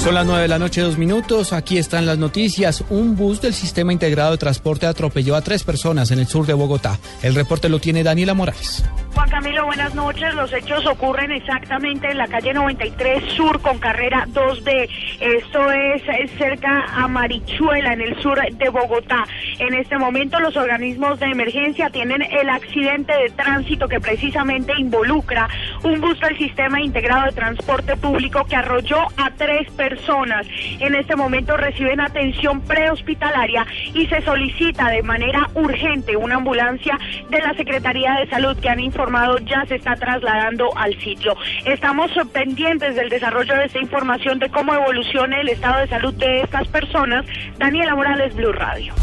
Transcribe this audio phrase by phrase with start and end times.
[0.00, 1.52] Son las nueve de la noche, dos minutos.
[1.52, 2.82] Aquí están las noticias.
[2.88, 6.54] Un bus del Sistema Integrado de Transporte atropelló a tres personas en el sur de
[6.54, 6.98] Bogotá.
[7.22, 8.82] El reporte lo tiene Daniela Morales.
[9.14, 10.32] Juan Camilo, buenas noches.
[10.34, 14.88] Los hechos ocurren exactamente en la calle 93 Sur con carrera 2D.
[15.20, 16.02] Esto es,
[16.38, 19.26] cerca a Marichuela, en el sur de Bogotá.
[19.58, 25.46] En este momento los organismos de emergencia tienen el accidente de tránsito que precisamente involucra
[25.82, 30.46] un bus del Sistema Integrado de Transporte Público que arrolló a tres personas personas
[30.78, 36.96] en este momento reciben atención prehospitalaria y se solicita de manera urgente una ambulancia
[37.28, 41.34] de la Secretaría de Salud que han informado ya se está trasladando al sitio.
[41.64, 46.42] Estamos pendientes del desarrollo de esta información de cómo evoluciona el estado de salud de
[46.42, 47.26] estas personas.
[47.58, 48.94] Daniela Morales, Blue Radio.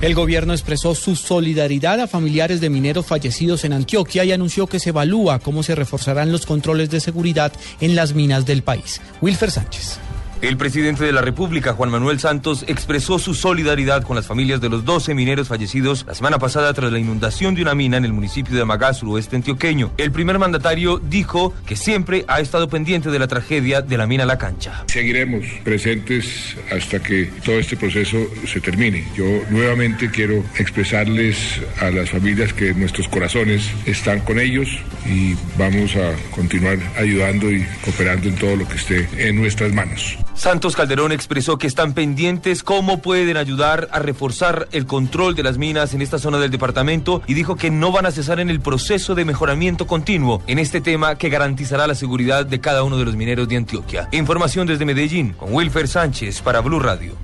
[0.00, 4.80] El gobierno expresó su solidaridad a familiares de mineros fallecidos en Antioquia y anunció que
[4.80, 9.02] se evalúa cómo se reforzarán los controles de seguridad en las minas del país.
[9.20, 9.98] Wilfer Sánchez.
[10.42, 14.70] El presidente de la República, Juan Manuel Santos, expresó su solidaridad con las familias de
[14.70, 18.14] los 12 mineros fallecidos la semana pasada tras la inundación de una mina en el
[18.14, 19.92] municipio de Amagá, suroeste antioqueño.
[19.98, 24.24] El primer mandatario dijo que siempre ha estado pendiente de la tragedia de la mina
[24.24, 24.84] La Cancha.
[24.86, 28.16] Seguiremos presentes hasta que todo este proceso
[28.46, 29.06] se termine.
[29.14, 34.70] Yo nuevamente quiero expresarles a las familias que nuestros corazones están con ellos
[35.04, 40.16] y vamos a continuar ayudando y cooperando en todo lo que esté en nuestras manos.
[40.34, 45.58] Santos Calderón expresó que están pendientes cómo pueden ayudar a reforzar el control de las
[45.58, 48.60] minas en esta zona del departamento y dijo que no van a cesar en el
[48.60, 53.04] proceso de mejoramiento continuo en este tema que garantizará la seguridad de cada uno de
[53.04, 54.08] los mineros de Antioquia.
[54.12, 57.14] Información desde Medellín con Wilfer Sánchez para Blue Radio.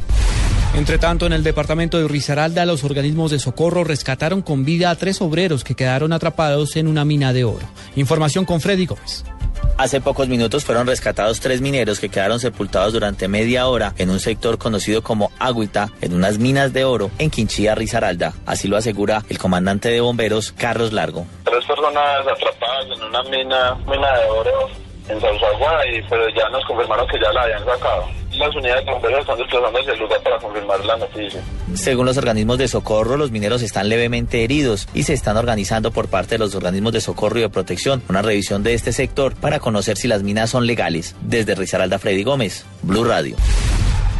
[0.74, 4.96] Entre tanto, en el departamento de Risaralda, los organismos de socorro rescataron con vida a
[4.96, 7.66] tres obreros que quedaron atrapados en una mina de oro.
[7.94, 9.24] Información con Freddy Gómez.
[9.78, 14.20] Hace pocos minutos fueron rescatados tres mineros que quedaron sepultados durante media hora en un
[14.20, 18.32] sector conocido como Agüita, en unas minas de oro en Quinchía, Risaralda.
[18.46, 21.26] Así lo asegura el comandante de bomberos, Carlos Largo.
[21.44, 24.70] Tres personas atrapadas en una mina, mina de oro
[25.08, 28.06] en Sausagua y pero ya nos confirmaron que ya la habían sacado.
[28.36, 31.40] Las unidades de bomberos están desplazando el lugar para confirmar la noticia.
[31.74, 36.08] Según los organismos de socorro, los mineros están levemente heridos y se están organizando por
[36.08, 39.58] parte de los organismos de socorro y de protección una revisión de este sector para
[39.58, 41.16] conocer si las minas son legales.
[41.22, 43.36] Desde Risaralda Freddy Gómez, Blue Radio.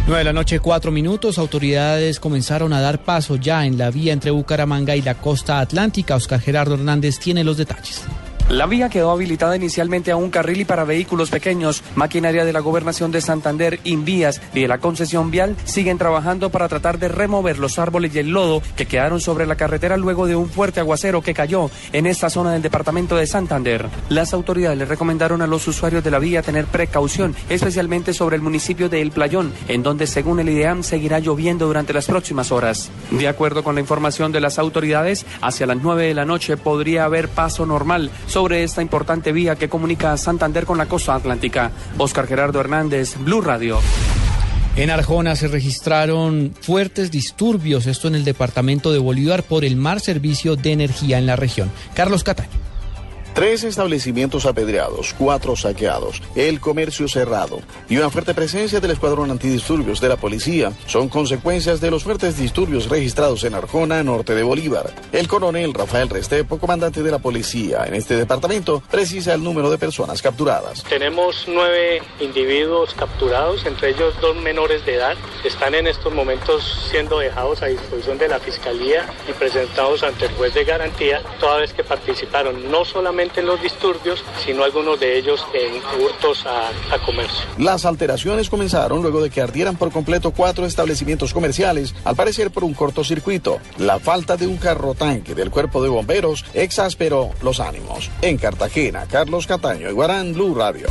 [0.06, 1.36] 9 de la noche, cuatro minutos.
[1.36, 6.14] Autoridades comenzaron a dar paso ya en la vía entre Bucaramanga y la costa atlántica.
[6.14, 8.04] Oscar Gerardo Hernández tiene los detalles.
[8.48, 11.82] La vía quedó habilitada inicialmente a un carril y para vehículos pequeños.
[11.96, 16.68] Maquinaria de la Gobernación de Santander, Invías y de la concesión vial siguen trabajando para
[16.68, 20.36] tratar de remover los árboles y el lodo que quedaron sobre la carretera luego de
[20.36, 23.88] un fuerte aguacero que cayó en esta zona del departamento de Santander.
[24.10, 28.42] Las autoridades le recomendaron a los usuarios de la vía tener precaución, especialmente sobre el
[28.42, 32.92] municipio de El Playón, en donde según el IDEAM seguirá lloviendo durante las próximas horas.
[33.10, 37.06] De acuerdo con la información de las autoridades, hacia las 9 de la noche podría
[37.06, 41.70] haber paso normal sobre esta importante vía que comunica Santander con la costa atlántica.
[41.96, 43.78] Oscar Gerardo Hernández, Blue Radio.
[44.76, 50.02] En Arjona se registraron fuertes disturbios, esto en el departamento de Bolívar, por el mal
[50.02, 51.72] servicio de energía en la región.
[51.94, 52.65] Carlos Cataño.
[53.36, 60.00] Tres establecimientos apedreados, cuatro saqueados, el comercio cerrado y una fuerte presencia del escuadrón antidisturbios
[60.00, 64.90] de la policía son consecuencias de los fuertes disturbios registrados en Arjona, norte de Bolívar.
[65.12, 69.76] El coronel Rafael Restepo, comandante de la policía en este departamento, precisa el número de
[69.76, 70.82] personas capturadas.
[70.84, 75.14] Tenemos nueve individuos capturados, entre ellos dos menores de edad.
[75.44, 80.32] Están en estos momentos siendo dejados a disposición de la Fiscalía y presentados ante el
[80.36, 85.18] juez de garantía, toda vez que participaron no solamente en los disturbios, sino algunos de
[85.18, 86.70] ellos en hurtos a,
[87.04, 87.44] comercio.
[87.58, 92.64] Las alteraciones comenzaron luego de que ardieran por completo cuatro establecimientos comerciales, al parecer por
[92.64, 93.58] un cortocircuito.
[93.78, 98.10] La falta de un carro tanque del cuerpo de bomberos exasperó los ánimos.
[98.22, 100.88] En Cartagena, Carlos Cataño, Iguarán, Blue Radio.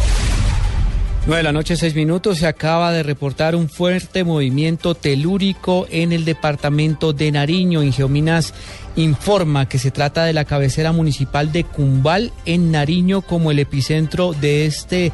[1.27, 2.37] 9 de la noche, 6 minutos.
[2.37, 7.81] Se acaba de reportar un fuerte movimiento telúrico en el departamento de Nariño.
[7.81, 8.53] En Geominas
[8.95, 14.33] informa que se trata de la cabecera municipal de Cumbal en Nariño como el epicentro
[14.33, 15.11] de este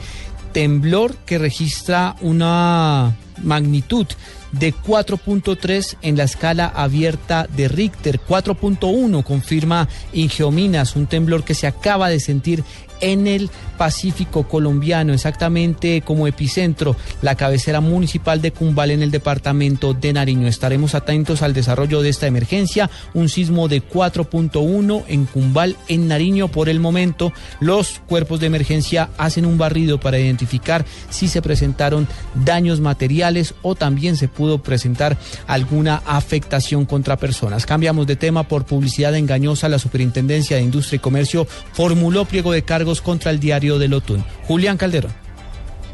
[0.51, 4.07] temblor que registra una magnitud
[4.51, 11.67] de 4.3 en la escala abierta de Richter, 4.1 confirma Ingeominas, un temblor que se
[11.67, 12.63] acaba de sentir
[13.01, 19.95] en el Pacífico colombiano, exactamente como epicentro, la cabecera municipal de Cumbal en el departamento
[19.95, 20.47] de Nariño.
[20.47, 26.47] Estaremos atentos al desarrollo de esta emergencia, un sismo de 4.1 en Cumbal, en Nariño.
[26.47, 32.07] Por el momento, los cuerpos de emergencia hacen un barrido para identificar si se presentaron
[32.35, 33.30] daños materiales
[33.61, 35.17] o también se pudo presentar
[35.47, 37.65] alguna afectación contra personas.
[37.65, 39.69] Cambiamos de tema por publicidad engañosa.
[39.69, 44.23] La Superintendencia de Industria y Comercio formuló pliego de cargos contra el diario de Lotún.
[44.47, 45.11] Julián Calderón.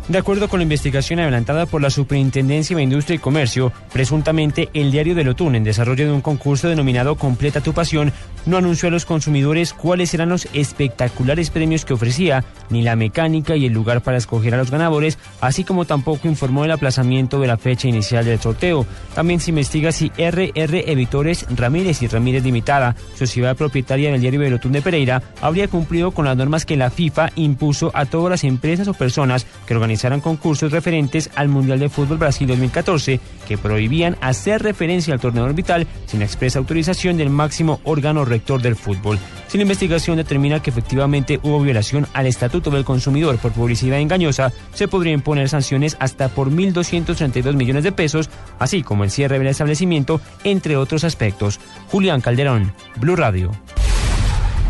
[0.07, 4.89] De acuerdo con la investigación adelantada por la Superintendencia de Industria y Comercio, presuntamente el
[4.89, 8.13] diario de Lotún, en desarrollo de un concurso denominado Completa tu Pasión,
[8.47, 13.55] no anunció a los consumidores cuáles eran los espectaculares premios que ofrecía, ni la mecánica
[13.55, 17.47] y el lugar para escoger a los ganadores, así como tampoco informó el aplazamiento de
[17.47, 18.85] la fecha inicial del sorteo.
[19.13, 24.49] También se investiga si RR Editores Ramírez y Ramírez Limitada, sociedad propietaria del diario de
[24.49, 28.43] Lotún de Pereira, habría cumplido con las normas que la FIFA impuso a todas las
[28.43, 34.17] empresas o personas que organizaron concursos referentes al Mundial de Fútbol Brasil 2014 que prohibían
[34.21, 39.19] hacer referencia al torneo orbital sin expresa autorización del máximo órgano rector del fútbol.
[39.47, 44.51] Si la investigación determina que efectivamente hubo violación al Estatuto del Consumidor por publicidad engañosa,
[44.73, 48.29] se podrían imponer sanciones hasta por 1.232 millones de pesos,
[48.59, 51.59] así como el cierre del establecimiento, entre otros aspectos.
[51.87, 53.51] Julián Calderón, Blue Radio.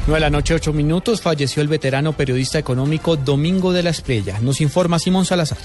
[0.08, 4.40] 9 de la noche, 8 minutos, falleció el veterano periodista económico Domingo de la Esprella.
[4.40, 5.58] Nos informa Simón Salazar.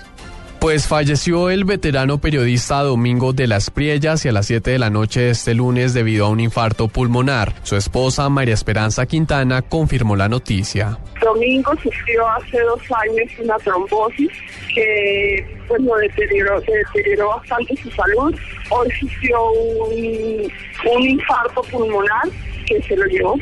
[0.62, 4.90] Pues falleció el veterano periodista Domingo de las Priellas y a las 7 de la
[4.90, 7.52] noche de este lunes debido a un infarto pulmonar.
[7.64, 11.00] Su esposa, María Esperanza Quintana, confirmó la noticia.
[11.20, 14.30] Domingo sufrió hace dos años una trombosis
[14.72, 18.32] que pues lo deterioró, deterioró bastante su salud.
[18.70, 20.52] Hoy sufrió un,
[20.94, 22.28] un infarto pulmonar
[22.68, 23.36] que se lo llevó.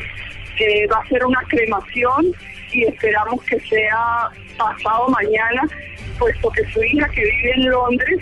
[0.91, 2.33] Va a ser una cremación
[2.73, 4.31] y esperamos que sea
[4.61, 5.67] pasado mañana
[6.21, 8.19] puesto que su hija que vive en Londres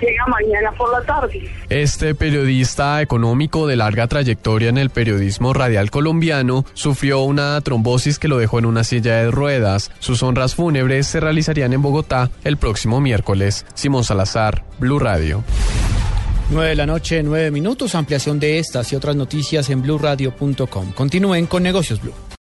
[0.00, 1.40] llega mañana por la tarde.
[1.68, 8.28] Este periodista económico de larga trayectoria en el periodismo radial colombiano sufrió una trombosis que
[8.28, 9.92] lo dejó en una silla de ruedas.
[10.00, 13.66] Sus honras fúnebres se realizarían en Bogotá el próximo miércoles.
[13.74, 15.44] Simón Salazar, Blue Radio.
[16.50, 17.94] 9 de la noche, 9 minutos.
[17.94, 20.92] Ampliación de estas y otras noticias en blurradio.com.
[20.92, 22.14] Continúen con Negocios Blue.